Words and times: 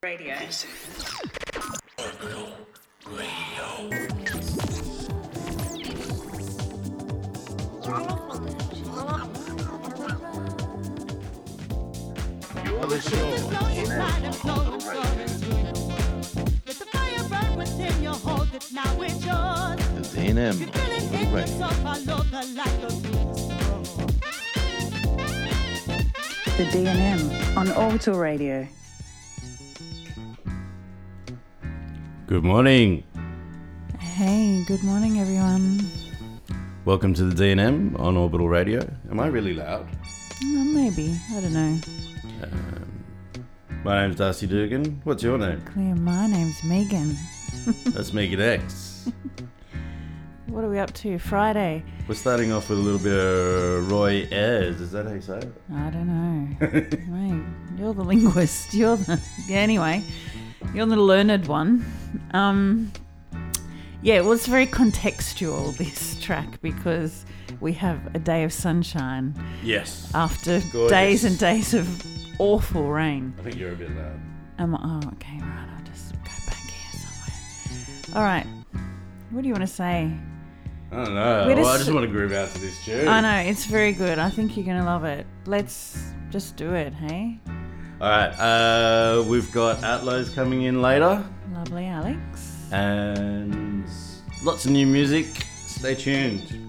Radio. 0.00 0.36
You're 12.64 12.86
listening. 12.86 13.50
The 19.96 20.10
D&M 20.14 20.58
The 26.56 26.64
DNM 26.70 27.56
on 27.56 27.72
Orbital 27.72 28.14
Radio. 28.16 28.68
Good 32.28 32.44
morning. 32.44 33.04
Hey, 33.98 34.62
good 34.66 34.82
morning, 34.84 35.18
everyone. 35.18 35.80
Welcome 36.84 37.14
to 37.14 37.24
the 37.24 37.34
DNM 37.34 37.98
on 37.98 38.18
Orbital 38.18 38.50
Radio. 38.50 38.86
Am 39.10 39.18
I 39.18 39.28
really 39.28 39.54
loud? 39.54 39.88
Uh, 40.44 40.46
maybe, 40.46 41.18
I 41.32 41.40
don't 41.40 41.54
know. 41.54 41.78
My 43.82 44.02
name's 44.02 44.16
Darcy 44.16 44.46
Dugan. 44.46 45.00
What's 45.04 45.22
your 45.22 45.38
name? 45.38 45.62
Clear, 45.72 45.94
my 45.94 46.26
name's 46.26 46.62
Megan. 46.64 47.16
That's 47.86 48.12
Megan 48.12 48.42
X. 48.42 49.10
What 50.48 50.64
are 50.64 50.68
we 50.68 50.78
up 50.78 50.92
to? 50.94 51.18
Friday? 51.18 51.82
We're 52.06 52.14
starting 52.14 52.52
off 52.52 52.68
with 52.68 52.78
a 52.78 52.82
little 52.82 52.98
bit 52.98 53.18
of 53.18 53.90
Roy 53.90 54.28
Ayers. 54.30 54.82
Is 54.82 54.92
that 54.92 55.06
how 55.06 55.14
you 55.14 55.22
say 55.22 55.38
it? 55.38 55.52
I 55.72 55.88
don't 55.88 56.06
know. 56.06 56.68
Mate, 57.08 57.44
you're 57.78 57.94
the 57.94 58.04
linguist. 58.04 58.74
You're 58.74 58.96
the. 58.98 59.18
Yeah, 59.46 59.58
anyway, 59.60 60.02
you're 60.74 60.86
the 60.86 60.96
learned 60.96 61.46
one. 61.46 61.84
Um, 62.32 62.92
yeah, 64.02 64.14
it 64.14 64.24
was 64.24 64.46
very 64.46 64.66
contextual, 64.66 65.76
this 65.78 66.18
track, 66.20 66.60
because 66.62 67.24
we 67.60 67.72
have 67.74 68.14
a 68.14 68.18
day 68.18 68.44
of 68.44 68.52
sunshine 68.52 69.34
Yes. 69.62 70.10
after 70.14 70.60
Gorgeous. 70.72 70.90
days 70.90 71.24
and 71.24 71.38
days 71.38 71.74
of 71.74 71.88
awful 72.40 72.88
rain. 72.90 73.34
I 73.38 73.42
think 73.42 73.56
you're 73.56 73.72
a 73.72 73.76
bit 73.76 73.90
loud. 73.96 74.20
Um, 74.58 74.74
oh, 74.74 75.08
okay, 75.14 75.38
right. 75.40 75.68
I'll 75.76 75.84
just 75.84 76.12
go 76.12 76.30
back 76.46 76.56
here 76.70 77.00
somewhere. 77.00 78.16
All 78.16 78.22
right. 78.22 78.46
What 79.30 79.42
do 79.42 79.48
you 79.48 79.54
want 79.54 79.66
to 79.66 79.72
say? 79.72 80.10
I 80.90 80.96
don't 81.04 81.14
know. 81.14 81.46
Well, 81.46 81.50
I 81.50 81.54
just- 81.54 81.78
just 81.80 81.92
want 81.92 82.06
to 82.06 82.10
groove 82.12 82.32
out 82.32 82.50
to 82.52 82.58
this 82.60 82.82
tune. 82.84 83.06
I 83.08 83.20
know 83.20 83.50
it's 83.50 83.66
very 83.66 83.92
good. 83.92 84.18
I 84.18 84.30
think 84.30 84.56
you're 84.56 84.64
gonna 84.66 84.84
love 84.84 85.04
it. 85.04 85.26
Let's 85.46 86.12
just 86.30 86.56
do 86.56 86.72
it, 86.74 86.94
hey? 86.94 87.38
All 88.00 88.08
right. 88.08 88.30
Uh, 88.38 89.24
we've 89.26 89.50
got 89.52 89.78
AtLows 89.78 90.32
coming 90.34 90.62
in 90.62 90.80
later, 90.82 91.24
Lovely, 91.52 91.86
Alex. 91.86 92.68
and 92.70 93.84
lots 94.44 94.64
of 94.66 94.70
new 94.70 94.86
music. 94.86 95.26
Stay 95.66 95.94
tuned. 95.94 96.67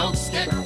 Folks 0.00 0.30
get 0.30 0.59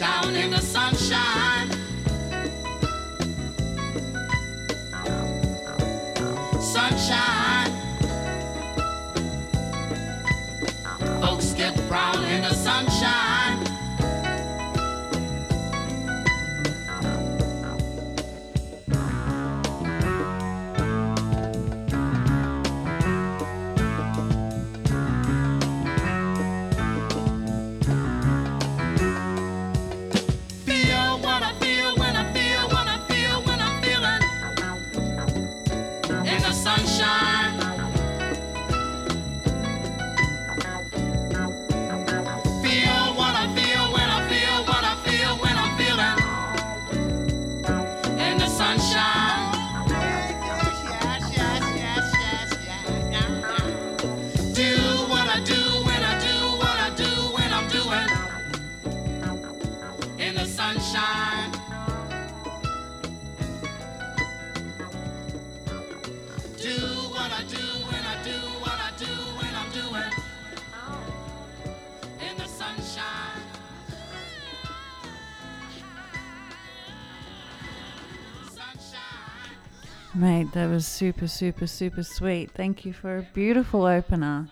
that 80.55 80.71
was 80.71 80.87
super, 80.87 81.27
super, 81.27 81.67
super 81.67 82.05
sweet. 82.05 82.51
Thank 82.53 82.85
you 82.85 82.93
for 82.93 83.19
a 83.19 83.23
beautiful 83.35 83.87
opener. 83.87 84.49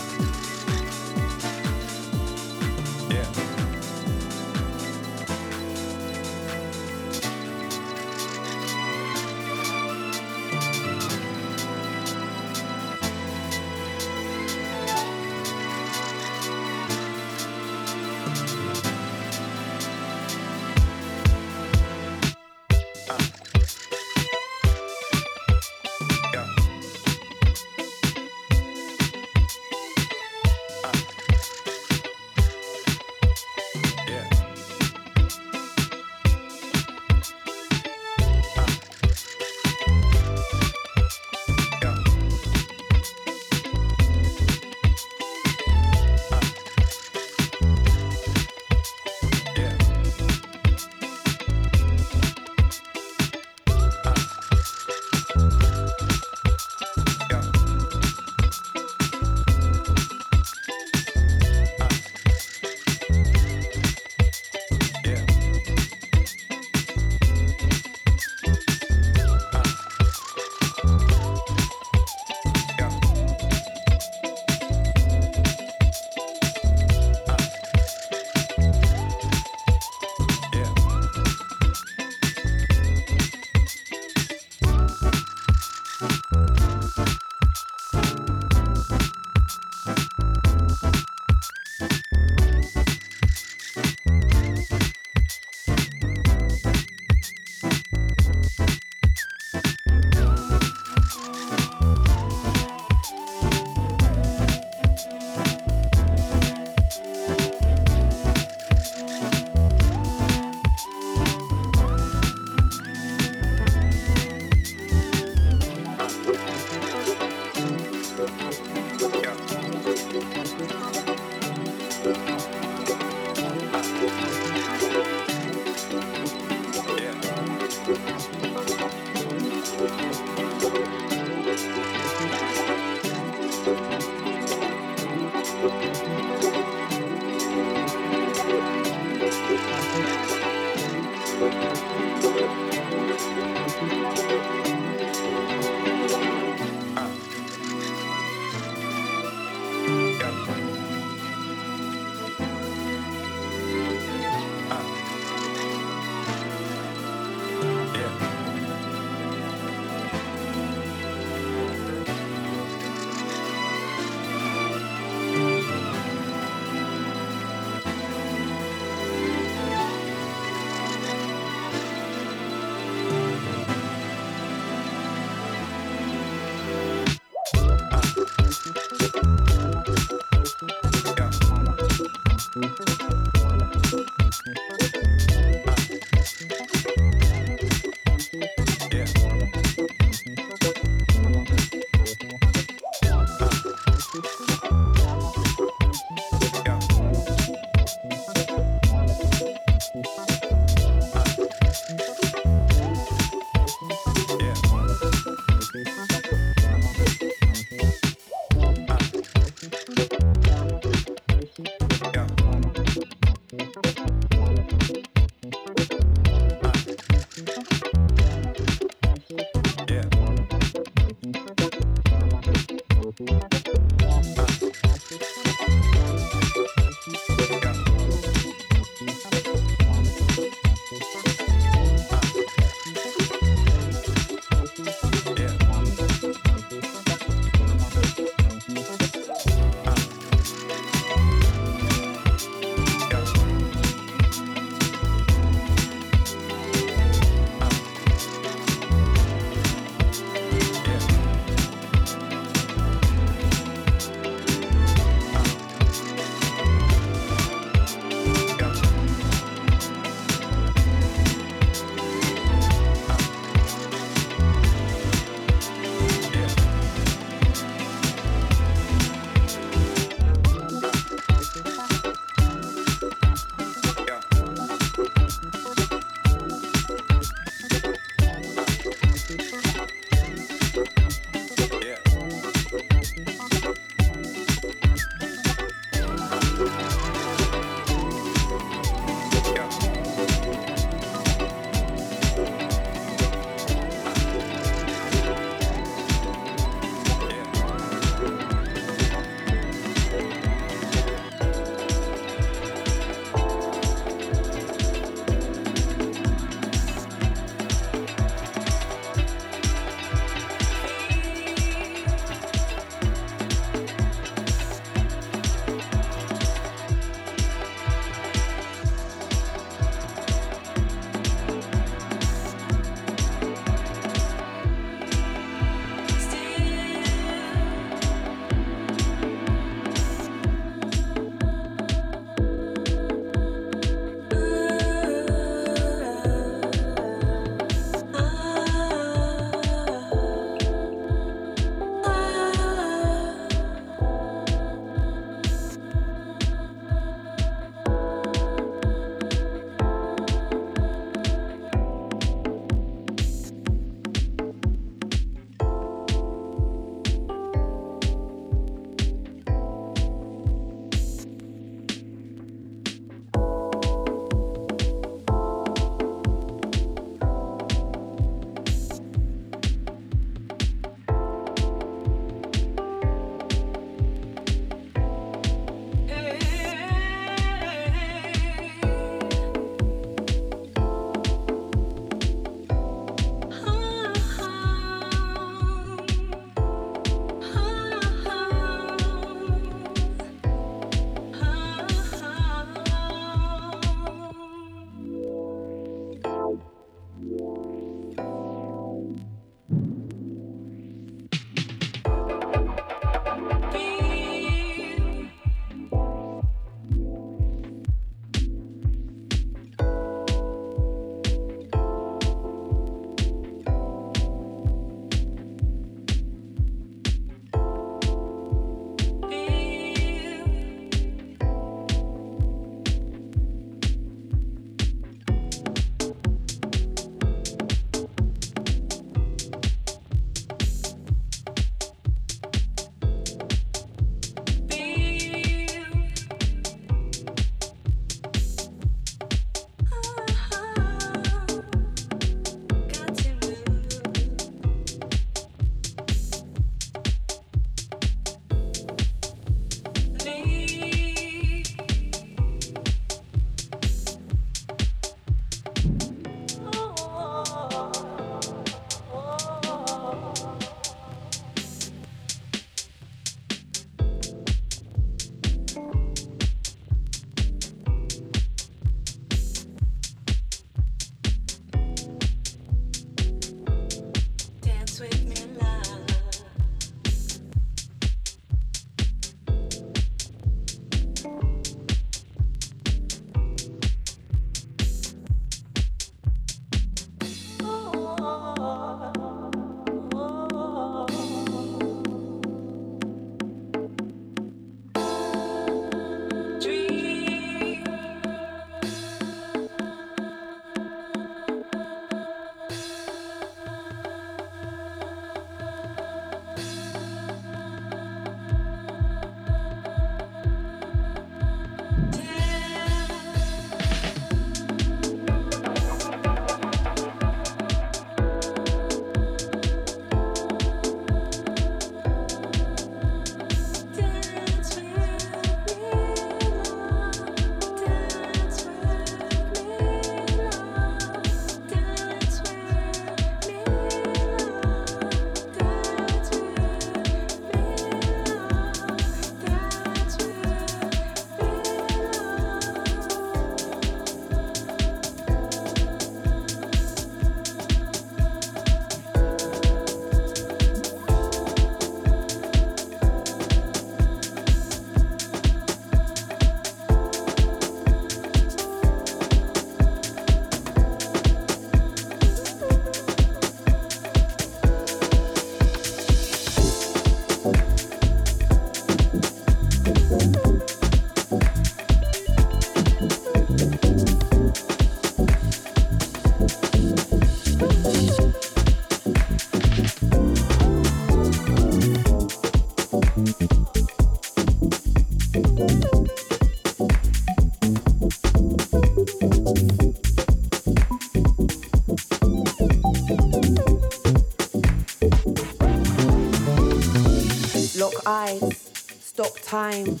Time, 599.52 600.00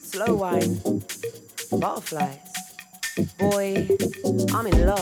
slow 0.00 0.36
wine, 0.36 0.80
butterflies. 1.70 2.38
Boy, 3.38 3.86
I'm 4.54 4.66
in 4.68 4.86
love. 4.86 4.95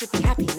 should 0.00 0.12
be 0.12 0.22
happy. 0.22 0.49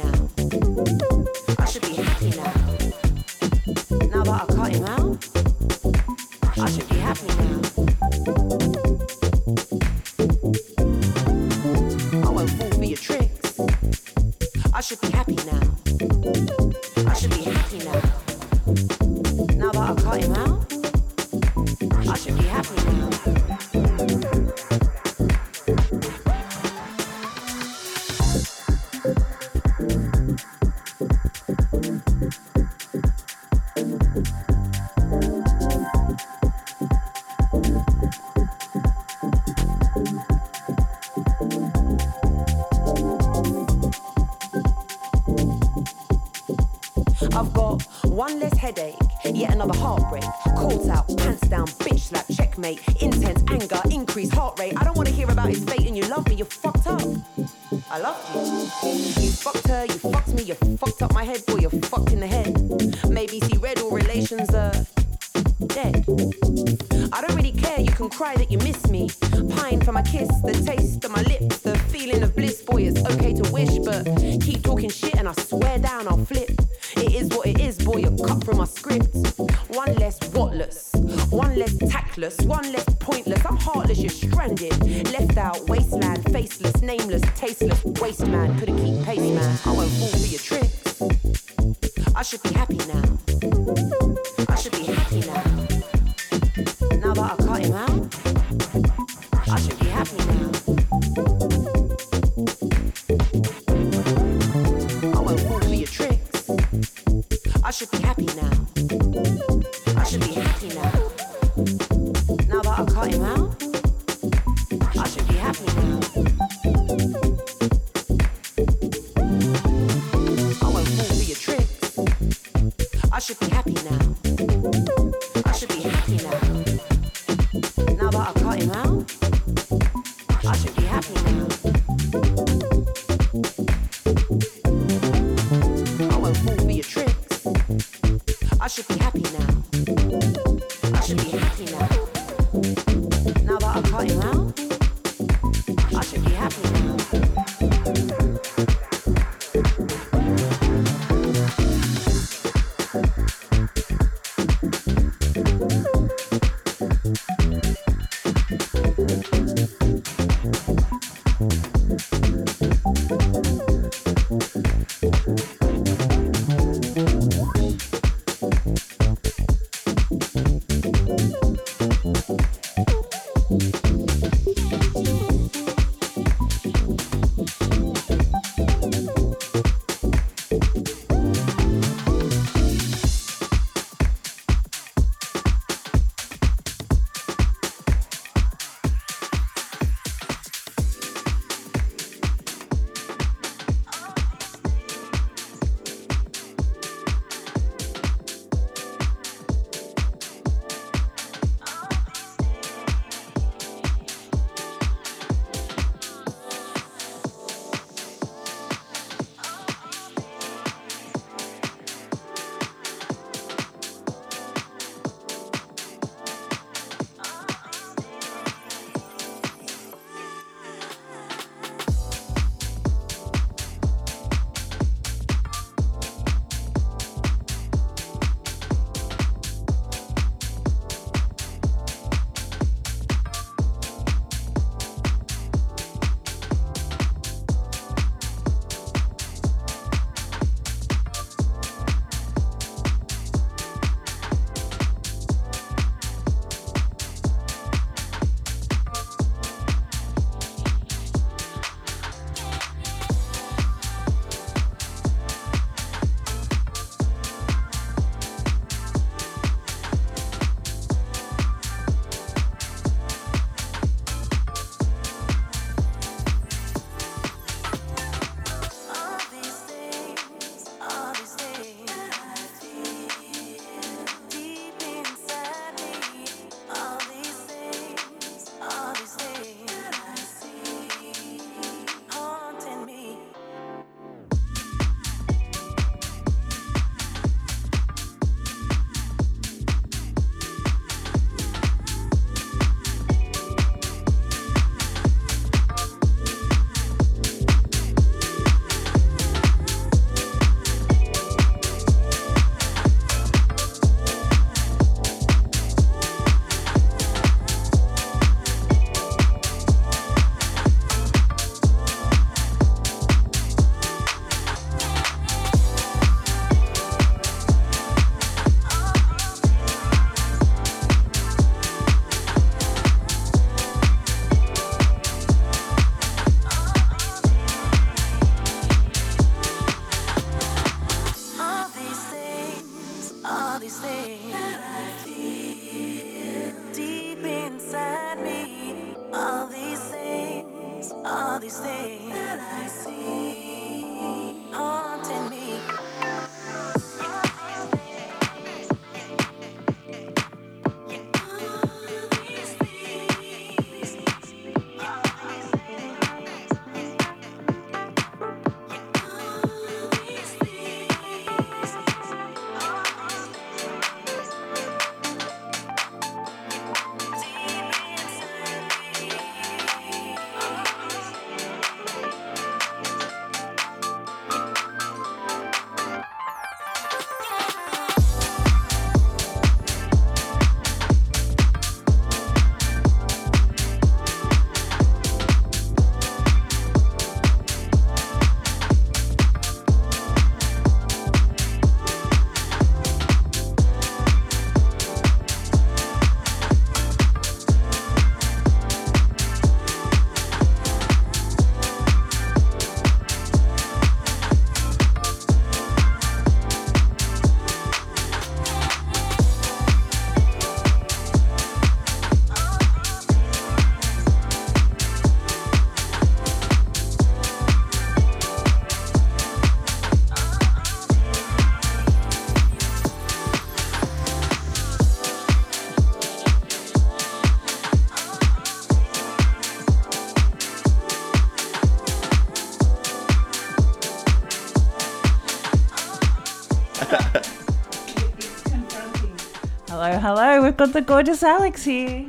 Got 440.61 440.73
the 440.73 440.81
gorgeous 440.81 441.23
Alex 441.23 441.63
here. 441.63 442.07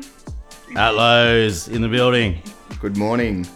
AtLows 0.73 1.73
in 1.73 1.81
the 1.81 1.89
building. 1.89 2.43
Good 2.83 2.99
morning. 2.99 3.47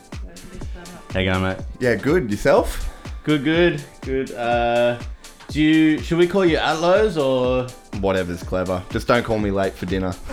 How 1.12 1.20
you 1.20 1.30
going, 1.30 1.42
mate? 1.42 1.58
Yeah, 1.80 1.96
good. 1.96 2.30
Yourself? 2.30 2.90
Good, 3.22 3.44
good, 3.44 3.84
good. 4.00 4.30
Uh, 4.30 4.98
do 5.48 5.60
you? 5.60 5.98
Should 5.98 6.16
we 6.16 6.26
call 6.26 6.46
you 6.46 6.56
AtLows 6.56 7.22
or? 7.22 7.68
Whatever's 8.00 8.42
clever. 8.42 8.82
Just 8.88 9.06
don't 9.06 9.22
call 9.22 9.38
me 9.38 9.50
late 9.50 9.74
for 9.74 9.84
dinner. 9.84 10.12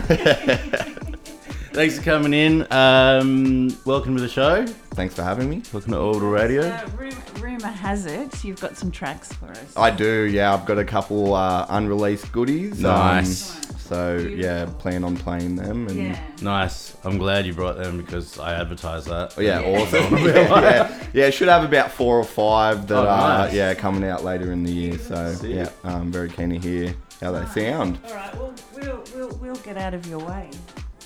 Thanks 1.74 1.98
for 1.98 2.04
coming 2.04 2.34
in. 2.34 2.66
Um, 2.72 3.78
welcome 3.84 4.16
to 4.16 4.22
the 4.22 4.30
show. 4.30 4.66
Thanks 4.92 5.14
for 5.14 5.24
having 5.24 5.50
me. 5.50 5.62
Welcome 5.74 5.92
to 5.92 6.00
Orbital 6.00 6.30
Radio. 6.30 6.62
Uh, 6.62 6.88
rum- 6.98 7.12
rumor 7.42 7.68
has 7.68 8.06
it 8.06 8.46
you've 8.46 8.62
got 8.62 8.78
some 8.78 8.92
tracks 8.92 9.34
for 9.34 9.48
us. 9.48 9.76
I 9.76 9.90
do, 9.90 10.24
yeah. 10.32 10.54
I've 10.54 10.66
got 10.66 10.80
a 10.80 10.86
couple 10.86 11.34
uh, 11.34 11.66
unreleased 11.68 12.32
goodies. 12.32 12.86
um, 12.86 12.94
Nice. 12.94 13.63
So, 13.94 14.18
yeah, 14.18 14.66
plan 14.80 15.04
on 15.04 15.16
playing 15.18 15.56
them. 15.56 15.88
And, 15.88 15.98
yeah. 15.98 16.20
Nice. 16.42 16.96
I'm 17.04 17.18
glad 17.18 17.46
you 17.46 17.54
brought 17.54 17.78
them 17.78 17.98
because 18.02 18.40
I 18.40 18.54
advertised 18.54 19.08
that. 19.08 19.36
Oh, 19.38 19.42
yeah, 19.42 19.62
awesome. 19.62 20.18
yeah, 20.26 21.04
yeah, 21.14 21.30
should 21.30 21.48
have 21.48 21.64
about 21.64 21.92
four 21.92 22.18
or 22.18 22.24
five 22.24 22.88
that 22.88 22.98
Oh, 23.06 23.08
are 23.08 23.46
nice. 23.46 23.54
yeah 23.54 23.74
coming 23.74 24.04
out 24.10 24.24
later 24.24 24.52
in 24.52 24.64
the 24.64 24.72
year. 24.72 24.98
So 24.98 25.34
Sick. 25.34 25.52
yeah, 25.52 25.70
I'm 25.84 26.12
very 26.12 26.30
keen 26.30 26.50
to 26.50 26.58
hear 26.58 26.96
how 27.22 27.32
they 27.32 27.46
sound. 27.48 28.00
All 28.08 28.14
right. 28.16 28.36
Well, 28.36 28.54
we'll 28.76 29.04
we'll 29.16 29.38
we'll 29.38 29.56
get 29.58 29.78
out 29.78 29.94
of 29.94 30.06
your 30.08 30.20
way. 30.20 30.50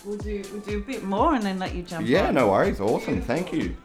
We'll 0.06 0.18
do 0.18 0.42
we'll 0.52 0.62
do 0.62 0.78
a 0.78 0.82
bit 0.82 1.04
more 1.04 1.34
and 1.34 1.44
then 1.44 1.60
let 1.60 1.76
you 1.76 1.84
jump. 1.84 2.08
Yeah, 2.08 2.28
on. 2.30 2.36
no 2.36 2.48
worries. 2.50 2.80
Awesome. 2.80 3.22
Thank 3.22 3.52
you. 3.52 3.76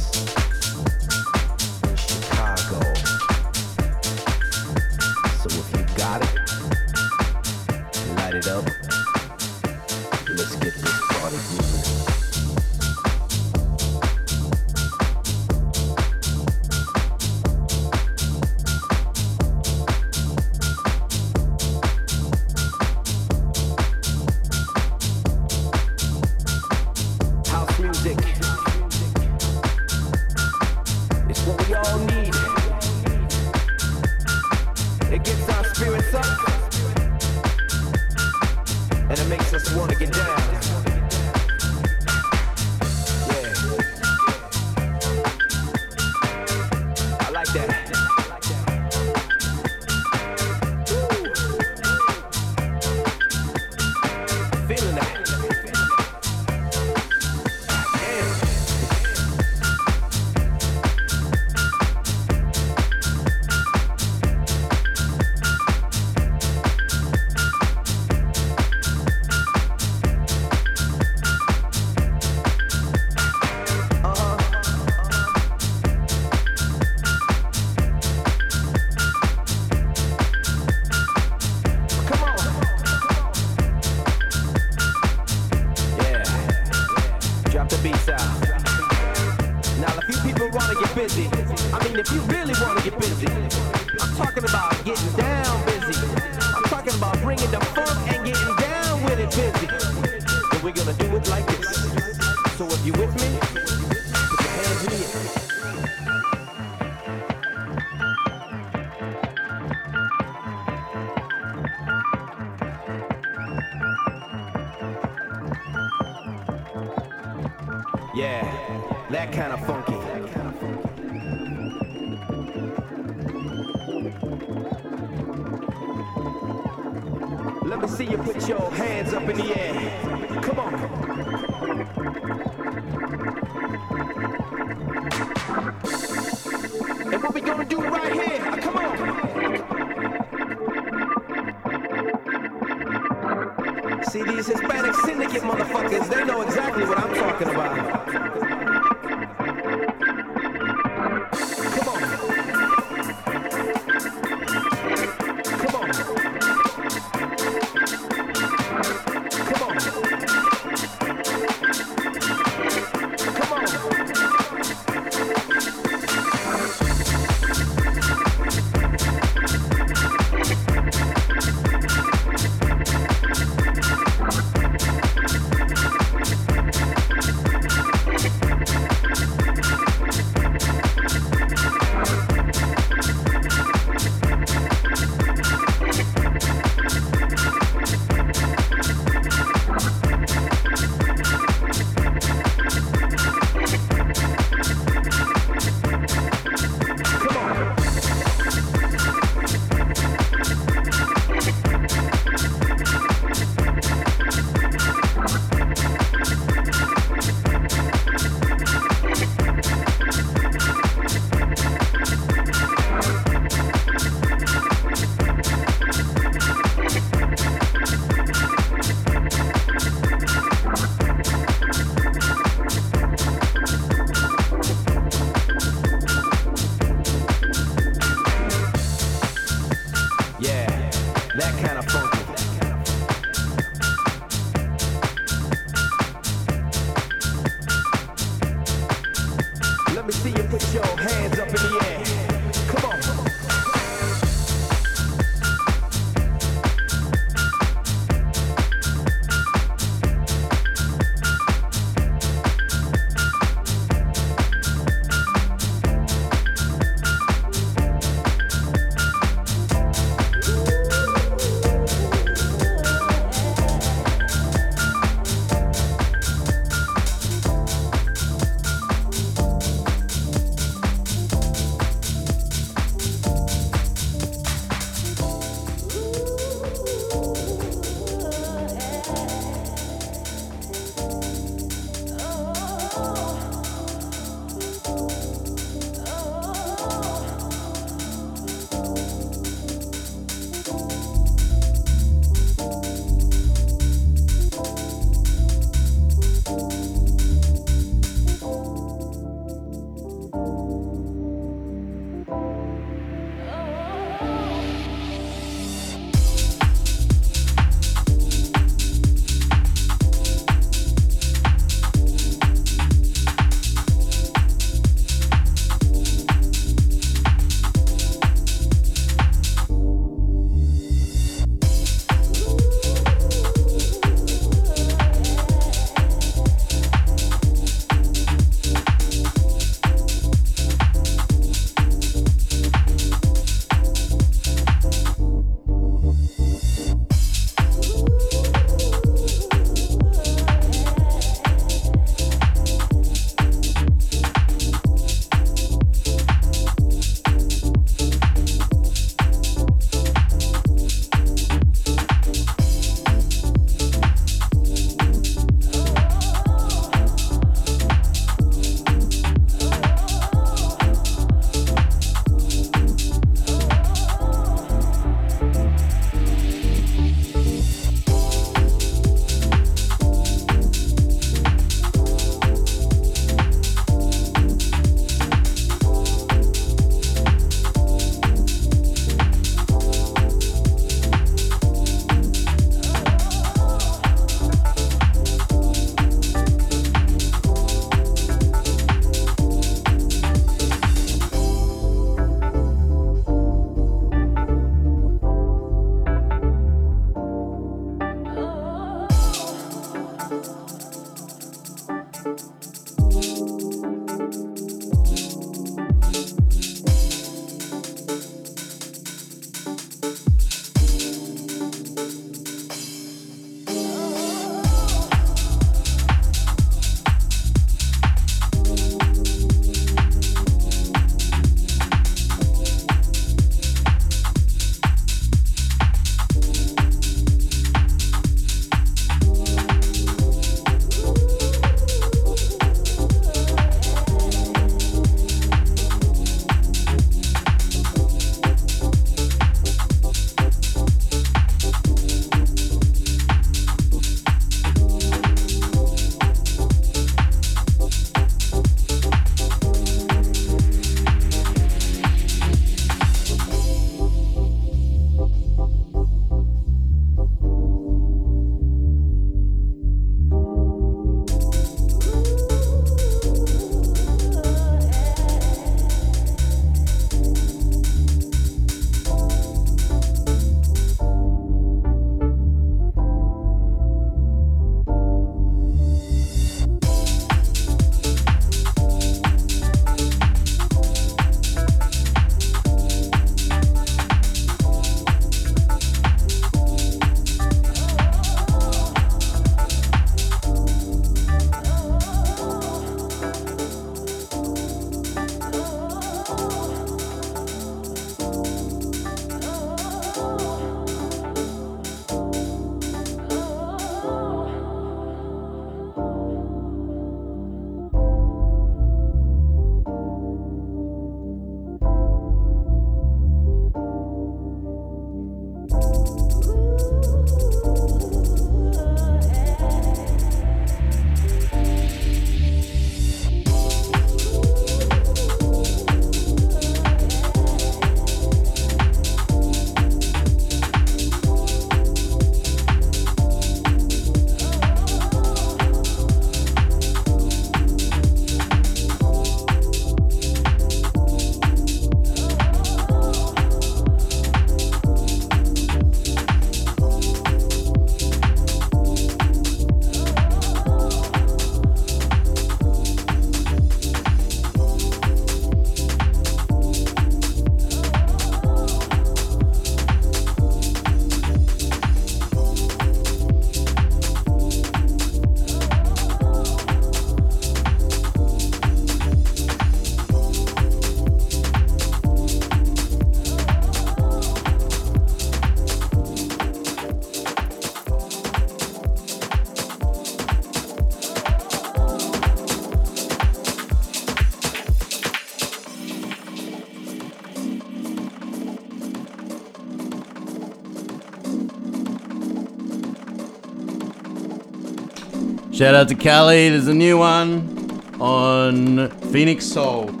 Shout 595.61 595.75
out 595.75 595.89
to 595.89 595.93
Cali. 595.93 596.49
there's 596.49 596.67
a 596.67 596.73
new 596.73 596.97
one 596.97 597.83
on 598.01 598.89
Phoenix 599.11 599.45
Soul. 599.45 600.00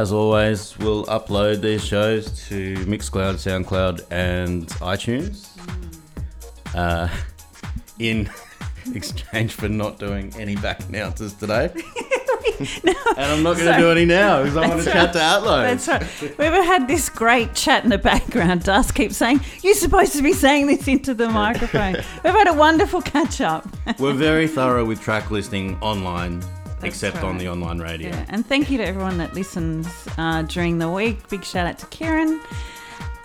As 0.00 0.12
always, 0.12 0.78
we'll 0.78 1.04
upload 1.04 1.60
these 1.60 1.84
shows 1.84 2.48
to 2.48 2.74
Mixcloud, 2.86 3.34
SoundCloud, 3.34 4.06
and 4.10 4.66
iTunes 4.78 5.50
uh, 6.74 7.06
in 7.98 8.30
exchange 8.94 9.52
for 9.52 9.68
not 9.68 9.98
doing 9.98 10.32
any 10.38 10.56
back 10.56 10.80
announcers 10.88 11.34
today. 11.34 11.70
no, 12.82 12.94
And 13.18 13.26
I'm 13.26 13.42
not 13.42 13.58
going 13.58 13.74
to 13.74 13.78
do 13.78 13.90
any 13.90 14.06
now 14.06 14.42
because 14.42 14.56
I 14.56 14.68
want 14.68 14.82
to 14.84 14.90
chat 14.90 15.12
to 15.12 15.20
Atlo. 15.20 15.60
That's 15.60 15.86
right. 15.86 16.38
We've 16.38 16.64
had 16.64 16.88
this 16.88 17.10
great 17.10 17.54
chat 17.54 17.84
in 17.84 17.90
the 17.90 17.98
background. 17.98 18.62
Dust 18.62 18.94
keeps 18.94 19.18
saying, 19.18 19.42
You're 19.62 19.74
supposed 19.74 20.14
to 20.14 20.22
be 20.22 20.32
saying 20.32 20.68
this 20.68 20.88
into 20.88 21.12
the 21.12 21.28
microphone. 21.28 21.96
We've 22.24 22.32
had 22.32 22.48
a 22.48 22.54
wonderful 22.54 23.02
catch 23.02 23.42
up. 23.42 23.68
We're 23.98 24.14
very 24.14 24.48
thorough 24.48 24.86
with 24.86 25.02
track 25.02 25.30
listing 25.30 25.78
online 25.82 26.42
except 26.90 27.22
on 27.24 27.38
the 27.38 27.48
online 27.48 27.78
radio. 27.78 28.10
Yeah, 28.10 28.26
and 28.28 28.46
thank 28.46 28.70
you 28.70 28.78
to 28.78 28.86
everyone 28.86 29.18
that 29.18 29.34
listens 29.34 29.86
uh, 30.18 30.42
during 30.42 30.78
the 30.78 30.90
week. 30.90 31.28
Big 31.28 31.44
shout 31.44 31.66
out 31.66 31.78
to 31.78 31.86
Kieran. 31.86 32.40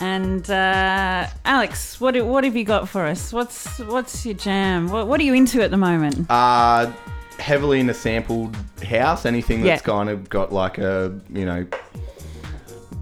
And 0.01 0.49
uh, 0.49 1.27
Alex, 1.45 1.99
what 2.01 2.15
what 2.25 2.43
have 2.43 2.55
you 2.55 2.65
got 2.65 2.89
for 2.89 3.05
us? 3.05 3.31
What's 3.31 3.79
what's 3.79 4.25
your 4.25 4.35
jam? 4.35 4.89
What, 4.89 5.07
what 5.07 5.19
are 5.19 5.23
you 5.23 5.33
into 5.33 5.61
at 5.63 5.71
the 5.71 5.77
moment? 5.77 6.29
Uh, 6.29 6.91
heavily 7.39 7.79
in 7.79 7.89
a 7.89 7.93
sampled 7.93 8.55
house. 8.87 9.25
Anything 9.25 9.61
that's 9.61 9.81
Yeah. 9.81 9.85
kind 9.93 10.09
of 10.09 10.29
got 10.29 10.51
like 10.51 10.77
a 10.79 11.17
you 11.33 11.45
know 11.45 11.65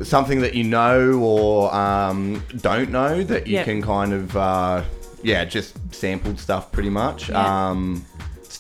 something 0.03 0.41
that 0.41 0.53
you 0.53 0.64
know 0.64 1.14
or 1.20 1.74
um, 1.74 2.43
don't 2.61 2.89
know 2.91 3.24
that 3.24 3.47
you 3.47 3.53
Yep. 3.53 3.66
can 3.66 3.82
kind 3.82 4.14
of 4.14 4.36
uh, 4.38 4.84
yeah 5.24 5.45
just 5.45 5.76
sampled 5.93 6.39
stuff 6.39 6.72
pretty 6.72 6.89
much. 6.89 7.30
Yeah. 7.30 7.70
Um, 7.70 8.05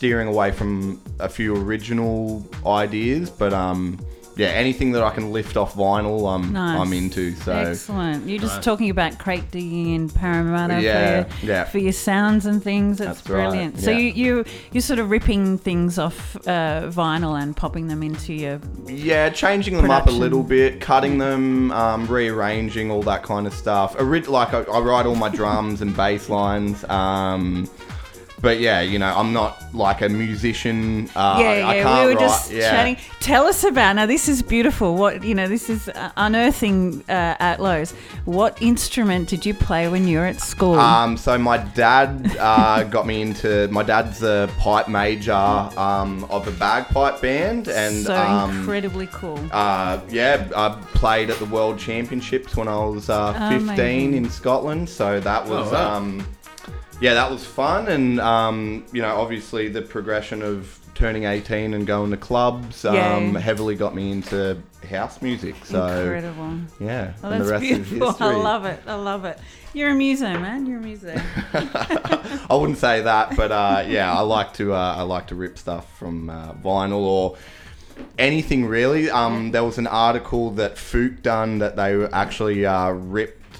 steering 0.03 0.27
away 0.27 0.51
from 0.51 0.99
a 1.19 1.29
few 1.29 1.55
original 1.55 2.45
ideas, 2.65 3.29
but 3.29 3.53
um, 3.53 3.97
yeah, 4.35 4.47
anything 4.47 4.91
that 4.91 5.01
I 5.01 5.11
can 5.11 5.31
lift 5.31 5.55
off 5.55 5.75
vinyl, 5.75 6.29
I'm 6.29 6.51
Nice. 6.51 6.77
I'm 6.77 6.91
into. 6.91 7.33
So 7.35 7.53
Excellent. 7.53 8.27
You're 8.27 8.39
just 8.39 8.55
Nice. 8.55 8.65
talking 8.65 8.89
about 8.89 9.17
crate 9.17 9.49
digging 9.49 9.91
in 9.95 10.09
Parramatta 10.09 10.81
Yeah, 10.81 11.23
for, 11.23 11.45
your, 11.45 11.55
yeah. 11.55 11.63
for 11.63 11.77
your 11.77 11.93
sounds 11.93 12.45
and 12.45 12.61
things. 12.61 12.99
It's 12.99 13.21
That's 13.21 13.29
right, 13.29 13.49
brilliant. 13.49 13.79
So 13.79 13.91
yeah. 13.91 13.97
you, 13.99 14.11
you 14.37 14.45
you're 14.73 14.81
sort 14.81 14.99
of 14.99 15.09
ripping 15.09 15.57
things 15.57 15.97
off 15.97 16.35
uh, 16.47 16.89
vinyl 16.91 17.41
and 17.41 17.55
popping 17.55 17.87
them 17.87 18.03
into 18.03 18.33
your 18.33 18.59
Yeah, 18.87 19.29
changing 19.29 19.77
them 19.77 19.89
up 19.89 20.07
a 20.07 20.11
little 20.11 20.43
bit, 20.43 20.81
cutting 20.81 21.17
them, 21.17 21.71
um, 21.71 22.07
rearranging 22.07 22.91
all 22.91 23.03
that 23.03 23.23
kind 23.23 23.47
of 23.47 23.53
stuff. 23.53 23.95
Ori- 23.97 24.19
like 24.23 24.53
I, 24.53 24.63
I 24.63 24.79
write 24.81 25.05
all 25.05 25.15
my 25.15 25.29
drums 25.29 25.81
and 25.81 25.95
bass 25.95 26.27
lines. 26.27 26.83
Um, 26.89 27.69
but 28.43 28.59
yeah, 28.59 28.81
you 28.81 28.99
know, 28.99 29.11
I'm 29.17 29.31
not 29.31 29.73
like 29.73 30.01
a 30.01 30.09
musician. 30.09 31.09
Uh, 31.15 31.37
yeah, 31.39 31.45
I, 31.45 31.51
I 31.53 31.75
yeah. 31.75 31.83
can't 31.83 31.99
we 32.09 32.13
were 32.13 32.19
write. 32.19 32.27
just 32.29 32.51
yeah. 32.51 32.69
chatting. 32.69 32.97
Tell 33.21 33.45
us 33.47 33.63
about 33.63 33.93
now. 33.95 34.05
This 34.05 34.27
is 34.27 34.41
beautiful. 34.41 34.95
What 34.97 35.23
you 35.23 35.33
know, 35.33 35.47
this 35.47 35.69
is 35.69 35.87
uh, 35.87 36.11
unearthing 36.17 37.03
uh, 37.07 37.37
AtLows. 37.37 37.93
What 38.25 38.61
instrument 38.61 39.29
did 39.29 39.45
you 39.45 39.53
play 39.53 39.87
when 39.87 40.05
you 40.09 40.19
were 40.19 40.25
at 40.25 40.41
school? 40.41 40.75
Um, 40.75 41.15
so 41.15 41.37
my 41.37 41.57
dad 41.57 42.35
uh, 42.37 42.83
got 42.95 43.07
me 43.07 43.21
into. 43.21 43.69
My 43.69 43.81
dad's 43.81 44.21
a 44.23 44.49
pipe 44.59 44.89
major 44.89 45.31
um, 45.33 46.25
of 46.25 46.45
a 46.45 46.51
bagpipe 46.51 47.21
band, 47.21 47.69
and 47.69 48.03
so 48.05 48.13
um, 48.13 48.59
incredibly 48.59 49.07
cool. 49.07 49.39
Uh, 49.53 50.01
yeah, 50.09 50.49
I 50.53 50.77
played 50.93 51.29
at 51.29 51.37
the 51.39 51.45
World 51.45 51.79
Championships 51.79 52.57
when 52.57 52.67
I 52.67 52.75
was 52.83 53.09
uh, 53.09 53.31
15 53.49 53.69
Amazing. 53.69 54.13
in 54.15 54.29
Scotland. 54.29 54.89
So 54.89 55.21
that 55.21 55.47
was, 55.47 55.69
Oh, 55.69 55.73
wow. 55.73 55.95
um, 55.95 56.27
yeah, 57.03 57.15
that 57.15 57.29
was 57.29 57.45
fun. 57.45 57.89
And, 57.89 58.17
um, 58.21 58.85
you 58.93 59.01
know, 59.01 59.17
obviously 59.17 59.67
the 59.67 59.81
progression 59.81 60.41
of 60.41 60.79
turning 60.95 61.25
18 61.25 61.73
and 61.73 61.85
going 61.85 62.11
to 62.11 62.17
clubs 62.17 62.85
um, 62.85 63.35
heavily 63.35 63.75
got 63.75 63.93
me 63.93 64.09
into 64.09 64.57
house 64.89 65.21
music. 65.21 65.55
So, 65.65 65.85
Incredible. 65.85 66.59
yeah, 66.79 67.13
and 67.21 67.33
that's 67.33 67.45
the 67.45 67.51
rest 67.51 67.61
beautiful. 67.61 68.15
I 68.25 68.33
love 68.35 68.63
it. 68.63 68.81
I 68.87 68.93
love 68.93 69.25
it. 69.25 69.37
You're 69.73 69.89
a 69.89 69.93
muso, 69.93 70.31
man. 70.39 70.65
You're 70.65 70.79
a 70.79 70.81
muso. 70.81 71.13
I 71.53 72.55
wouldn't 72.55 72.77
say 72.77 73.01
that, 73.01 73.35
but 73.35 73.51
uh, 73.51 73.83
yeah, 73.85 74.13
I 74.17 74.21
like 74.21 74.53
to 74.53 74.73
uh, 74.73 74.95
I 74.97 75.01
like 75.01 75.27
to 75.27 75.35
rip 75.35 75.57
stuff 75.57 75.97
from 75.97 76.29
uh, 76.29 76.53
vinyl 76.53 77.01
or 77.01 77.35
anything 78.17 78.65
really. 78.65 79.09
Um, 79.09 79.51
there 79.51 79.65
was 79.65 79.77
an 79.77 79.87
article 79.87 80.51
that 80.51 80.75
Fook 80.75 81.21
done 81.21 81.59
that 81.59 81.75
they 81.75 82.05
actually 82.13 82.65
uh, 82.65 82.91
ripped. 82.91 83.59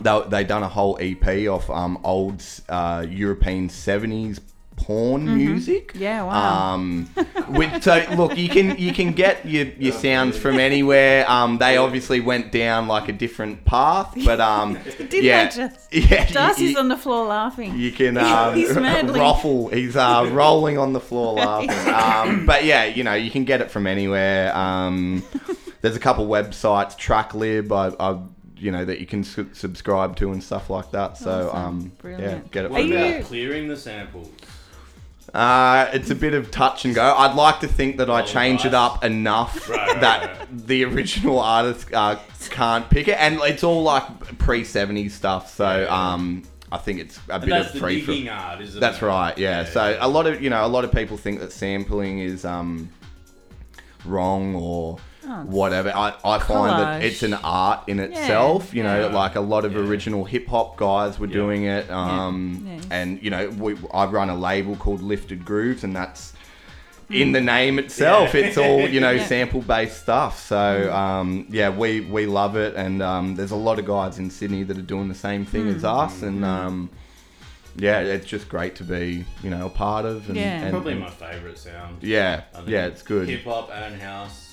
They 0.00 0.22
they 0.28 0.44
done 0.44 0.62
a 0.62 0.68
whole 0.68 0.98
EP 1.00 1.48
of 1.48 1.68
um, 1.70 1.98
old 2.04 2.42
uh, 2.68 3.06
European 3.08 3.68
seventies 3.68 4.40
porn 4.76 5.36
music. 5.36 5.92
Mm-hmm. 5.92 6.02
Yeah, 6.02 6.22
wow. 6.22 6.74
Um, 6.74 7.10
with, 7.50 7.82
so 7.82 8.02
look, 8.16 8.36
you 8.36 8.48
can 8.48 8.78
you 8.78 8.92
can 8.92 9.12
get 9.12 9.44
your, 9.46 9.66
your 9.66 9.92
sounds 9.92 10.38
from 10.38 10.58
anywhere. 10.58 11.30
Um, 11.30 11.58
they 11.58 11.76
obviously 11.76 12.20
went 12.20 12.50
down 12.50 12.88
like 12.88 13.08
a 13.08 13.12
different 13.12 13.64
path, 13.64 14.14
but 14.24 14.40
um, 14.40 14.74
Didn't 14.98 15.22
yeah, 15.22 15.48
they 15.50 15.56
just? 15.56 15.92
yeah, 16.10 16.24
Darcy's 16.30 16.72
you- 16.72 16.78
on 16.78 16.88
the 16.88 16.96
floor 16.96 17.26
laughing. 17.26 17.76
you 17.76 17.92
can 17.92 18.16
um, 18.16 18.54
He's 18.56 18.74
madly- 18.74 19.20
ruffle. 19.20 19.68
He's 19.68 19.96
uh, 19.96 20.28
rolling 20.32 20.78
on 20.78 20.92
the 20.92 21.00
floor 21.00 21.34
laughing. 21.34 21.70
Um, 21.92 22.46
but 22.46 22.64
yeah, 22.64 22.84
you 22.84 23.04
know, 23.04 23.14
you 23.14 23.30
can 23.30 23.44
get 23.44 23.60
it 23.60 23.70
from 23.70 23.86
anywhere. 23.86 24.56
Um, 24.56 25.22
there's 25.82 25.96
a 25.96 26.00
couple 26.00 26.26
websites, 26.26 26.96
Tracklib, 26.96 27.70
I, 27.72 27.94
I, 28.02 28.18
you 28.60 28.70
know, 28.70 28.84
that 28.84 29.00
you 29.00 29.06
can 29.06 29.24
su- 29.24 29.50
subscribe 29.52 30.16
to 30.16 30.30
and 30.32 30.42
stuff 30.42 30.68
like 30.70 30.90
that. 30.92 31.16
So 31.16 31.48
Awesome. 31.52 31.92
um, 32.04 32.18
yeah, 32.18 32.38
get 32.50 32.66
it. 32.66 32.70
What 32.70 32.82
Are 32.82 32.84
about 32.84 33.16
you- 33.18 33.24
clearing 33.24 33.68
the 33.68 33.76
samples? 33.76 34.28
uh, 35.32 35.88
it's 35.92 36.10
a 36.10 36.14
bit 36.14 36.34
of 36.34 36.50
touch 36.50 36.84
and 36.84 36.94
go. 36.94 37.14
I'd 37.16 37.34
like 37.36 37.60
to 37.60 37.68
think 37.68 37.98
that 37.98 38.10
I 38.10 38.22
change 38.22 38.64
it 38.64 38.74
up 38.74 39.04
enough 39.04 39.68
Right, 39.68 39.78
right, 39.88 40.00
that 40.00 40.38
right. 40.40 40.66
the 40.66 40.84
original 40.84 41.38
artist 41.38 41.86
uh, 41.94 42.16
can't 42.50 42.88
pick 42.90 43.06
it, 43.08 43.16
and 43.18 43.38
it's 43.42 43.62
all 43.62 43.82
like 43.82 44.38
pre 44.38 44.62
'70s 44.62 45.12
stuff. 45.12 45.54
So 45.54 45.64
Yeah, 45.70 45.82
yeah. 45.84 46.12
um, 46.14 46.42
I 46.72 46.78
think 46.78 47.00
it's 47.00 47.18
a 47.28 47.34
And 47.34 47.42
bit 47.44 47.50
that's 47.50 47.66
of 47.68 47.72
the 47.74 47.80
free. 47.80 48.00
digging 48.04 48.28
art, 48.28 48.60
isn't 48.60 48.80
That's 48.80 49.00
it? 49.02 49.06
right. 49.06 49.36
Yeah. 49.38 49.64
So 49.64 49.96
a 50.00 50.08
lot 50.08 50.26
of 50.26 50.42
you 50.42 50.50
know 50.50 50.64
a 50.64 50.68
lot 50.68 50.84
of 50.84 50.90
people 50.92 51.16
think 51.16 51.38
that 51.40 51.52
sampling 51.52 52.18
is 52.18 52.44
um, 52.44 52.90
wrong 54.04 54.54
or 54.56 54.98
Whatever. 55.46 55.90
I, 55.94 56.14
I 56.24 56.38
find 56.38 56.70
that 56.80 57.00
collage. 57.00 57.04
it's 57.04 57.22
an 57.22 57.34
art 57.34 57.84
in 57.88 57.98
itself. 58.00 58.74
You 58.74 58.82
know, 58.82 59.00
Yeah. 59.08 59.14
like 59.14 59.36
a 59.36 59.40
lot 59.40 59.64
of 59.64 59.72
Yeah. 59.72 59.80
original 59.80 60.24
hip 60.24 60.46
hop 60.48 60.76
guys 60.76 61.18
were 61.18 61.26
Yeah. 61.26 61.32
doing 61.34 61.64
it. 61.64 61.90
Um, 61.90 62.64
Yeah. 62.66 62.80
And 62.90 63.22
you 63.22 63.30
know, 63.30 63.48
we, 63.50 63.76
I 63.94 64.06
run 64.06 64.30
a 64.30 64.36
label 64.36 64.76
called 64.76 65.02
Lifted 65.02 65.44
Grooves, 65.44 65.84
and 65.84 65.94
that's 65.94 66.32
in 67.08 67.32
the 67.32 67.40
name 67.40 67.78
itself. 67.78 68.34
Yeah. 68.34 68.40
It's 68.42 68.56
all 68.58 68.80
you 68.88 69.00
know 69.00 69.10
Yeah. 69.20 69.26
sample 69.26 69.60
based 69.62 70.00
stuff. 70.02 70.38
So 70.46 70.92
um, 70.92 71.46
yeah, 71.50 71.70
we 71.70 72.00
we 72.02 72.26
love 72.26 72.56
it, 72.56 72.74
and 72.76 73.02
um, 73.02 73.34
there's 73.36 73.50
a 73.52 73.56
lot 73.56 73.78
of 73.78 73.86
guys 73.86 74.18
in 74.18 74.30
Sydney 74.30 74.62
that 74.64 74.78
are 74.78 74.82
doing 74.82 75.08
the 75.08 75.14
same 75.14 75.44
thing 75.44 75.68
as 75.68 75.84
us, 75.84 76.22
and. 76.22 76.44
Um, 76.44 76.90
yeah, 77.76 78.00
it's 78.00 78.26
just 78.26 78.48
great 78.48 78.74
to 78.74 78.84
be, 78.84 79.24
you 79.44 79.48
know, 79.48 79.66
a 79.66 79.70
part 79.70 80.04
of. 80.04 80.26
And, 80.28 80.36
Yeah. 80.36 80.60
and- 80.60 80.70
Probably 80.72 80.96
my 80.96 81.08
favourite 81.08 81.56
sound. 81.56 81.98
yeah, 82.02 82.40
I 82.52 82.56
think 82.58 82.68
yeah, 82.68 82.86
it's 82.86 83.00
good. 83.02 83.28
Hip 83.28 83.44
hop 83.44 83.70
and 83.72 83.98
house. 84.02 84.49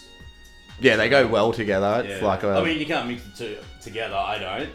Yeah, 0.79 0.95
they 0.95 1.09
go 1.09 1.25
well 1.27 1.51
together. 1.53 2.03
It's 2.05 2.21
Yeah. 2.21 2.27
like 2.27 2.43
a, 2.43 2.49
I 2.51 2.63
mean, 2.63 2.79
you 2.79 2.85
can't 2.85 3.07
mix 3.07 3.23
the 3.23 3.31
two 3.37 3.57
together. 3.81 4.15
I 4.15 4.37
don't. 4.37 4.69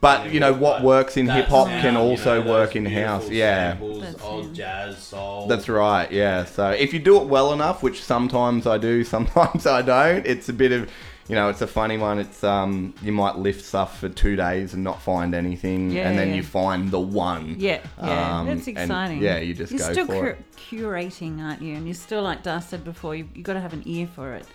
but 0.00 0.32
you 0.32 0.38
know 0.40 0.52
what 0.52 0.82
works 0.82 1.16
in 1.16 1.26
hip 1.28 1.46
hop 1.46 1.66
sound, 1.66 1.82
can 1.82 1.94
you 1.94 2.00
also 2.00 2.42
know, 2.42 2.50
work 2.50 2.76
in 2.76 2.86
house. 2.86 3.28
Yeah, 3.28 3.70
samples, 3.72 4.00
That's 4.02 4.22
old 4.22 4.54
jazz, 4.54 4.98
soul. 4.98 5.46
that's 5.48 5.68
right. 5.68 6.10
Yeah, 6.12 6.44
so 6.44 6.70
if 6.70 6.92
you 6.92 6.98
do 7.00 7.20
it 7.20 7.26
well 7.26 7.52
enough, 7.52 7.82
which 7.82 8.02
sometimes 8.02 8.66
I 8.66 8.78
do, 8.78 9.02
sometimes 9.16 9.66
I 9.66 9.82
don't, 9.82 10.24
it's 10.26 10.48
a 10.48 10.52
bit 10.52 10.70
of, 10.70 10.88
you 11.28 11.34
know, 11.34 11.48
it's 11.48 11.62
a 11.62 11.66
funny 11.66 11.98
one. 11.98 12.18
It's 12.20 12.44
um, 12.44 12.94
you 13.02 13.10
might 13.12 13.36
lift 13.38 13.64
stuff 13.64 13.98
for 13.98 14.08
two 14.08 14.36
days 14.36 14.72
and 14.74 14.84
not 14.84 15.02
find 15.02 15.34
anything, 15.34 15.90
Yeah, 15.90 16.08
and 16.08 16.16
then 16.18 16.28
yeah. 16.28 16.34
you 16.36 16.42
find 16.44 16.90
the 16.92 17.00
one. 17.00 17.56
Yeah, 17.58 17.80
yeah, 18.02 18.38
Um, 18.40 18.46
that's 18.46 18.66
and, 18.68 18.78
exciting. 18.78 19.20
yeah, 19.22 19.38
you 19.38 19.52
just 19.52 19.72
go 19.72 19.78
you're 19.78 19.86
go 19.88 19.92
still 19.94 20.06
for 20.06 20.20
cur- 20.20 20.28
it. 20.28 20.44
curating, 20.56 21.40
aren't 21.42 21.60
you? 21.62 21.74
And 21.74 21.86
you're 21.86 21.94
still 21.94 22.22
like 22.22 22.42
Dar 22.44 22.60
said 22.62 22.84
before. 22.84 23.14
You 23.16 23.28
you 23.34 23.42
got 23.42 23.54
to 23.54 23.60
have 23.60 23.72
an 23.72 23.82
ear 23.84 24.06
for 24.14 24.34
it. 24.34 24.46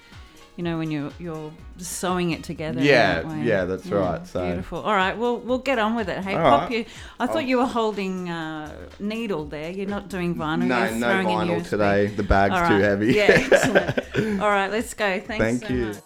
You 0.56 0.64
know 0.64 0.78
when 0.78 0.92
you're 0.92 1.12
you're 1.20 1.52
sewing 1.78 2.30
it 2.32 2.44
together. 2.44 2.80
Yeah, 2.80 3.16
that 3.16 3.28
way. 3.28 3.42
yeah, 3.42 3.66
that's 3.66 3.88
right, 3.88 4.26
so- 4.28 4.46
beautiful. 4.46 4.82
All 4.82 4.94
right, 4.96 5.18
well 5.18 5.38
we'll 5.38 5.58
get 5.58 5.80
on 5.80 5.96
with 5.96 6.10
it. 6.10 6.24
Hey, 6.24 6.36
All 6.36 6.44
pop 6.44 6.70
right. 6.70 6.80
you. 6.80 6.86
I 7.20 7.26
thought 7.26 7.46
you 7.46 7.58
were 7.58 7.66
holding 7.66 8.30
uh, 8.30 8.72
needle 9.00 9.46
there. 9.46 9.72
You're 9.72 9.88
not 9.90 10.10
doing 10.10 10.36
vinyl. 10.36 10.66
No, 10.68 10.84
you're 10.84 10.92
no 10.96 11.08
vinyl 11.26 11.68
today. 11.68 12.08
The 12.08 12.24
bag's 12.24 12.54
All 12.54 12.68
too 12.68 12.84
heavy. 12.84 13.14
Yeah, 13.14 13.24
excellent. 13.30 14.42
All 14.42 14.50
right, 14.50 14.70
let's 14.70 14.94
go. 14.94 15.20
Thanks 15.20 15.44
Thank 15.44 15.66
so 15.66 15.74
you. 15.74 15.86
much. 15.88 15.98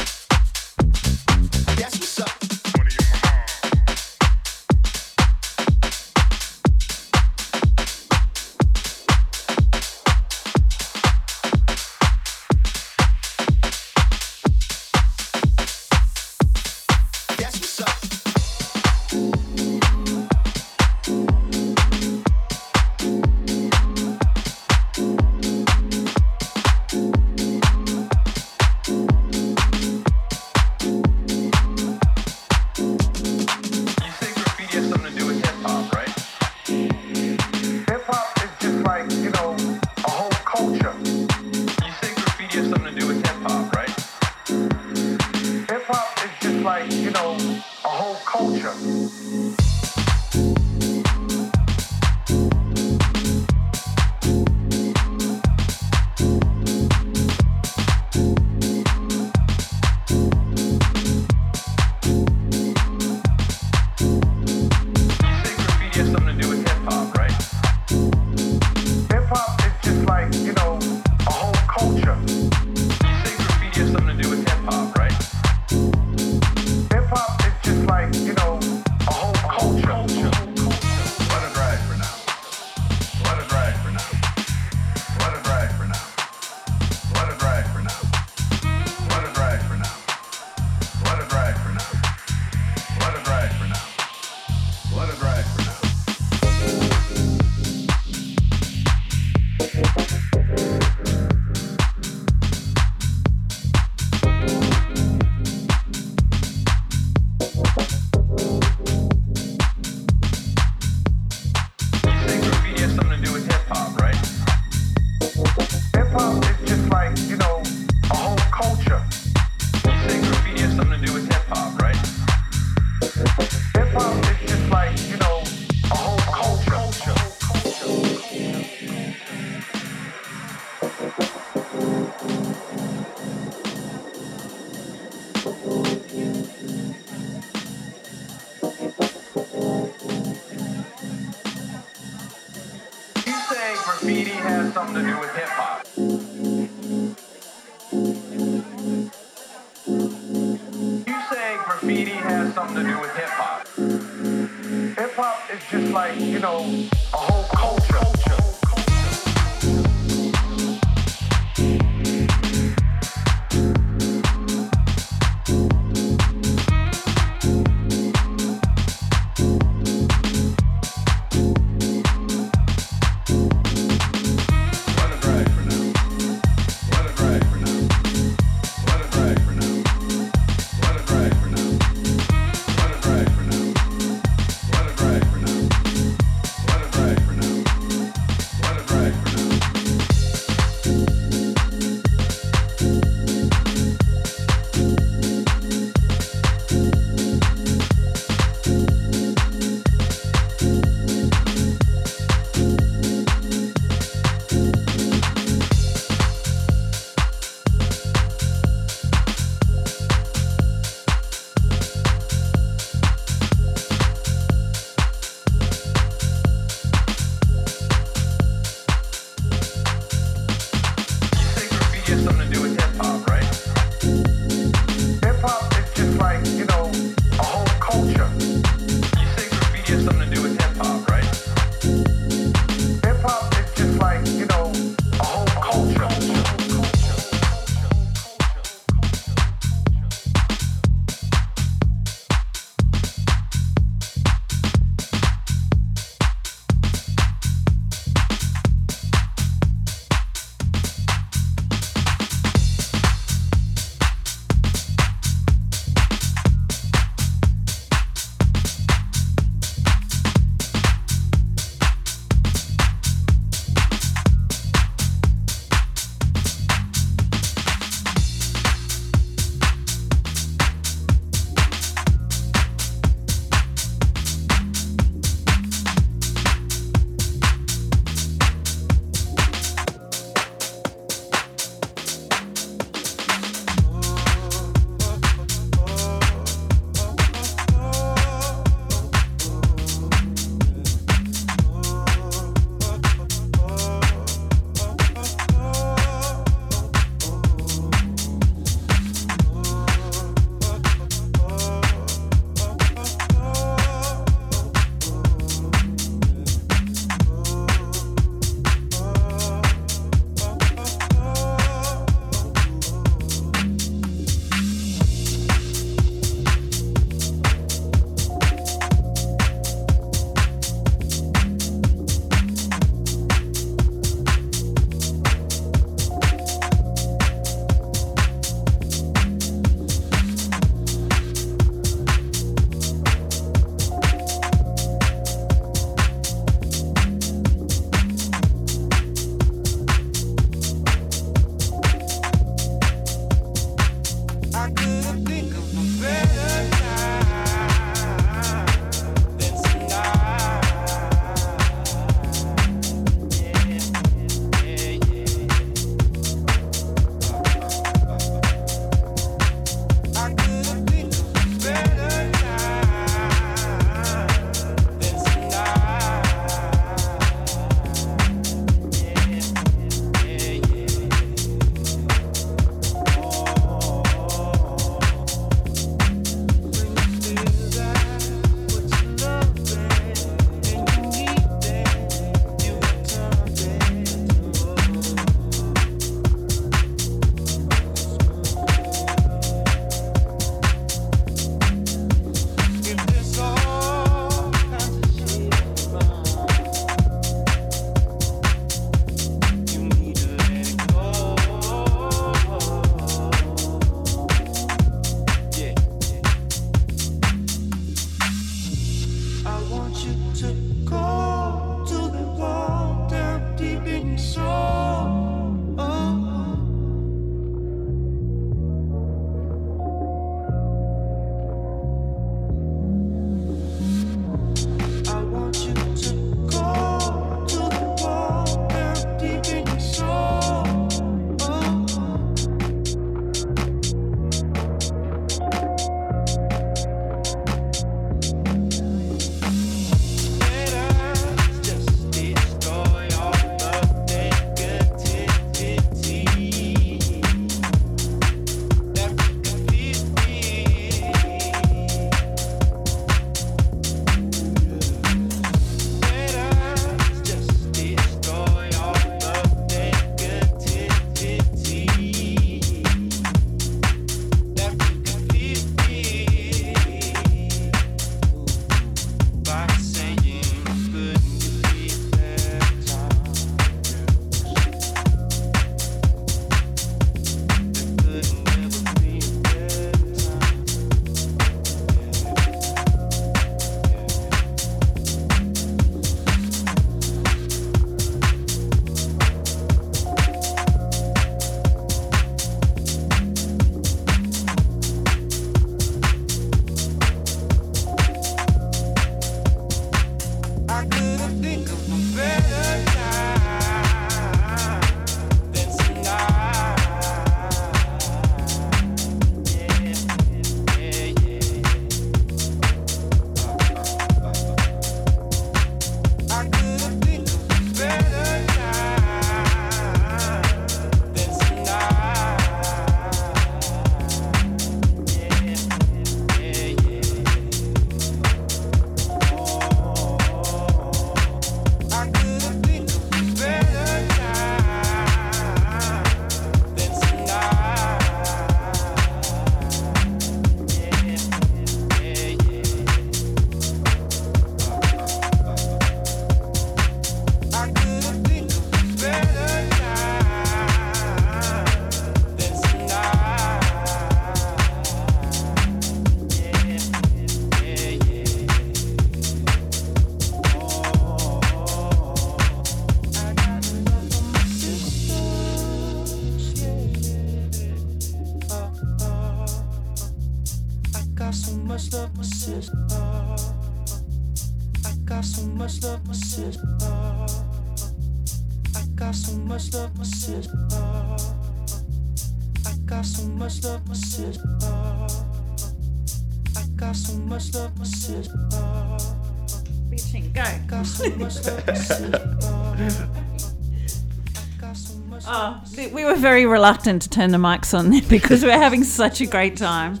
Oh, 595.24 595.62
we 595.92 596.04
were 596.04 596.16
very 596.16 596.46
reluctant 596.46 597.02
to 597.02 597.08
turn 597.08 597.30
the 597.30 597.38
mics 597.38 597.76
on 597.78 597.90
there 597.90 598.02
because 598.08 598.42
we 598.42 598.48
we're 598.48 598.58
having 598.58 598.82
such 598.84 599.20
a 599.20 599.26
great 599.26 599.56
time. 599.56 600.00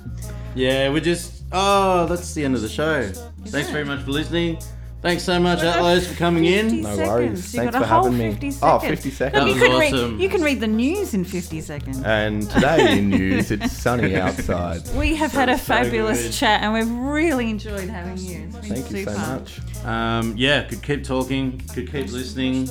Yeah, 0.54 0.88
we're 0.90 1.00
just. 1.00 1.42
Oh, 1.52 2.06
that's 2.06 2.32
the 2.34 2.44
end 2.44 2.54
of 2.54 2.62
the 2.62 2.68
show. 2.68 3.08
Thanks 3.46 3.70
very 3.70 3.84
much 3.84 4.02
for 4.02 4.10
listening. 4.10 4.58
Thanks 5.02 5.24
so 5.24 5.40
much, 5.40 5.58
AtLows, 5.58 6.06
for 6.06 6.14
coming 6.16 6.44
in. 6.44 6.82
No 6.82 6.96
worries. 6.96 7.52
You 7.52 7.58
Thanks 7.60 7.72
got 7.72 7.78
for 7.80 7.84
a 7.84 7.88
whole 7.88 8.04
having 8.04 8.18
me. 8.18 8.30
50 8.30 8.48
Oh, 8.62 8.78
seconds. 8.78 9.02
50 9.02 9.08
Look, 9.08 9.16
seconds. 9.18 9.48
you, 9.48 9.54
That 9.54 9.60
can 9.60 9.70
was 9.72 9.80
read, 9.80 9.94
awesome. 9.94 10.20
you 10.20 10.28
can 10.28 10.42
read 10.42 10.60
the 10.60 10.66
news 10.68 11.14
in 11.14 11.24
50 11.24 11.60
seconds. 11.60 12.02
And 12.04 12.48
today 12.48 12.98
in 12.98 13.10
news, 13.10 13.50
it's 13.50 13.72
sunny 13.72 14.14
outside. 14.14 14.88
We 14.94 15.16
have 15.16 15.32
had 15.32 15.48
a 15.48 15.58
fabulous 15.58 16.22
good. 16.22 16.32
chat 16.32 16.62
and 16.62 16.72
we've 16.72 16.88
really 16.88 17.50
enjoyed 17.50 17.88
having 17.88 18.16
you. 18.18 18.44
It's 18.44 18.56
been 18.58 18.74
Thank 18.76 18.90
you 18.92 19.04
so 19.04 19.10
super. 19.12 19.26
much. 19.26 19.60
Um, 19.84 20.34
yeah, 20.36 20.62
could 20.64 20.82
keep 20.82 21.04
talking, 21.04 21.58
could 21.74 21.90
keep 21.90 22.10
listening. 22.10 22.68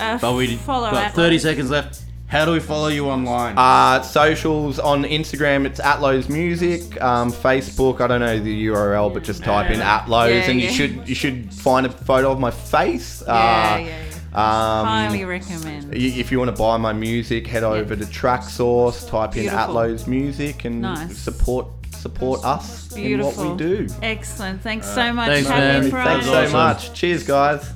Uh, 0.00 0.18
But 0.18 0.34
we 0.34 0.56
follow 0.56 0.90
got 0.90 1.12
AtLows. 1.12 1.14
30 1.16 1.38
seconds 1.38 1.70
left. 1.70 2.00
How 2.26 2.44
do 2.46 2.52
we 2.52 2.58
follow 2.60 2.88
you 2.88 3.06
online? 3.08 3.54
Uh, 3.56 4.02
socials 4.02 4.78
on 4.78 5.04
Instagram, 5.04 5.66
it's 5.66 5.78
AtLows 5.78 6.28
Music. 6.28 7.00
Um, 7.02 7.30
Facebook, 7.30 8.00
I 8.00 8.06
don't 8.06 8.20
know 8.20 8.40
the 8.40 8.66
URL, 8.68 9.12
but 9.12 9.22
just 9.22 9.44
type 9.44 9.70
in 9.70 9.80
AtLows, 9.80 10.30
Yeah, 10.30 10.50
and 10.50 10.60
you 10.60 10.66
yeah. 10.66 10.72
should 10.72 11.08
you 11.08 11.14
should 11.14 11.52
find 11.54 11.86
a 11.86 11.90
photo 11.90 12.32
of 12.32 12.40
my 12.40 12.50
face. 12.50 13.22
Yeah, 13.26 13.32
uh, 13.34 13.78
yeah, 13.78 13.98
Um, 14.34 14.86
Highly 14.86 15.24
recommend. 15.24 15.90
y- 15.92 15.96
If 16.16 16.32
you 16.32 16.38
want 16.40 16.50
to 16.56 16.60
buy 16.60 16.76
my 16.76 16.92
music, 16.92 17.46
head 17.46 17.62
over 17.62 17.94
to 17.94 18.04
Traxsource, 18.04 19.08
type 19.08 19.36
in 19.36 19.42
Beautiful. 19.42 19.74
AtLows 19.76 20.06
Music, 20.08 20.64
and 20.64 20.80
Nice. 20.80 21.16
support 21.18 21.66
support 22.04 22.44
us 22.44 22.92
Beautiful. 22.92 23.42
in 23.44 23.48
what 23.48 23.58
we 23.58 23.64
do. 23.64 23.88
Excellent. 24.02 24.60
Thanks 24.60 24.86
so 24.86 25.10
much, 25.14 25.28
thanks, 25.28 25.48
Happy 25.48 25.80
man. 25.80 25.90
Friday. 25.90 26.22
Thanks 26.22 26.50
so 26.50 26.52
much. 26.52 26.92
Cheers, 26.92 27.22
guys. 27.26 27.72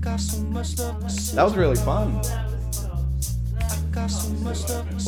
Got 0.00 0.18
so 0.18 0.42
much 0.42 0.76
love, 0.78 1.00
my 1.00 1.08
sister. 1.08 1.36
That 1.36 1.44
was 1.44 1.56
really 1.56 1.76
fun. 1.76 2.20
So 4.08 4.28
much 4.42 4.68
love, 4.68 4.86
my. 4.92 5.02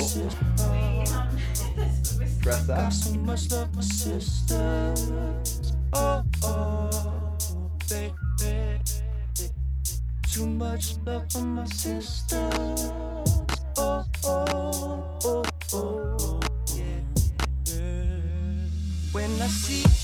Dress 2.40 2.66
that. 2.66 2.76
Got 2.76 2.92
so 2.92 3.18
much 3.18 3.50
love, 3.50 3.74
my 3.74 3.82
sister. 3.82 4.94
Oh, 5.94 6.22
oh. 6.44 7.38
Too 10.30 10.46
much 10.46 10.96
love 11.04 11.24
for 11.32 11.40
my 11.40 11.64
sister. 11.66 12.50
Oh, 13.76 14.04
oh, 14.04 14.04
oh, 14.24 15.18
oh, 15.24 15.41
When 19.12 19.42
I 19.42 19.46
see 19.46 20.01